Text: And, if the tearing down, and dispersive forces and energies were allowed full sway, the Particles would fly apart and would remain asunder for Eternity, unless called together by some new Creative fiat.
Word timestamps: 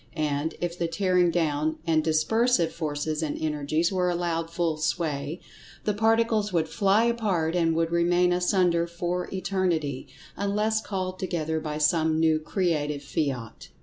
And, 0.15 0.55
if 0.59 0.79
the 0.79 0.87
tearing 0.87 1.29
down, 1.29 1.77
and 1.85 2.03
dispersive 2.03 2.71
forces 2.73 3.21
and 3.21 3.39
energies 3.39 3.91
were 3.91 4.09
allowed 4.09 4.49
full 4.49 4.77
sway, 4.77 5.39
the 5.83 5.93
Particles 5.93 6.51
would 6.51 6.67
fly 6.67 7.03
apart 7.03 7.55
and 7.55 7.75
would 7.75 7.91
remain 7.91 8.33
asunder 8.33 8.87
for 8.87 9.29
Eternity, 9.31 10.07
unless 10.35 10.81
called 10.81 11.19
together 11.19 11.59
by 11.59 11.77
some 11.77 12.19
new 12.19 12.39
Creative 12.39 13.03
fiat. 13.03 13.67